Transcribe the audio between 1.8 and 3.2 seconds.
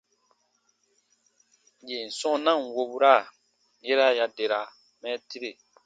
Yèn sɔ̃ na ǹ wobura,